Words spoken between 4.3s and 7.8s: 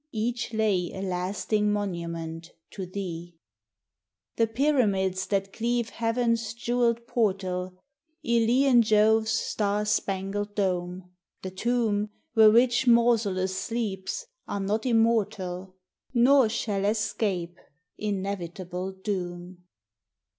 The pyramids that cleave heaven's jewelled portal;